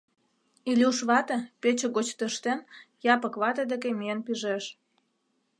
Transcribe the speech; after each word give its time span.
Илюш 0.69 0.97
вате, 1.09 1.37
пече 1.61 1.87
гоч 1.95 2.07
тӧрштен, 2.17 2.59
Япык 3.13 3.33
вате 3.41 3.63
деке 3.71 3.89
миен 3.99 4.19
пижеш. 4.25 4.63